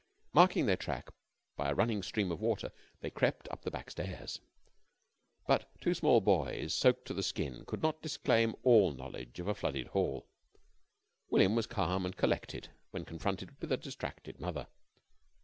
[0.33, 1.11] Marking their track
[1.55, 4.39] by a running stream of water, they crept up the backstairs.
[5.45, 9.53] But two small boys soaked to the skin could not disclaim all knowledge of a
[9.53, 10.27] flooded hall.
[11.29, 14.65] William was calm and collected when confronted with a distracted mother.